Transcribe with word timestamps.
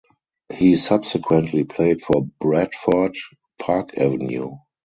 He 0.51 0.77
subsequently 0.77 1.63
played 1.63 2.01
for 2.01 2.25
Bradford 2.39 3.13
(Park 3.59 3.99
Avenue). 3.99 4.53